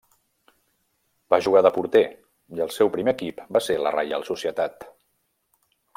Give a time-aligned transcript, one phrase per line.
[1.33, 2.01] Va jugar de porter
[2.57, 4.89] i el seu primer equip va ser la Reial Societat.